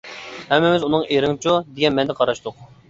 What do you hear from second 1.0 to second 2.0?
ئېرىڭچۇ؟ دېگەن